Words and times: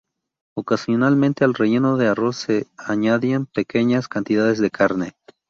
Ocasionalmente 0.57 1.43
al 1.45 1.53
relleno 1.53 1.95
de 1.95 2.07
arroz 2.07 2.35
se 2.37 2.65
añadían 2.75 3.45
pequeñas 3.45 4.07
cantidades 4.07 4.57
de 4.57 4.71
carne. 4.71 5.13